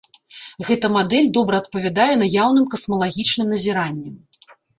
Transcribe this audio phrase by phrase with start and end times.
[0.69, 4.13] Гэта мадэль добра адпавядае наяўным касмалагічным назіранням.